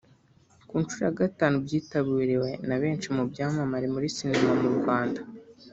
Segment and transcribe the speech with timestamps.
[0.67, 5.21] Ku nshuro ya Gatanu byitabiriwe na benshi mu byamamare muri sinema mu Rwanda